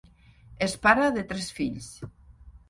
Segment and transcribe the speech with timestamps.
[0.67, 1.93] És pare de tres fills.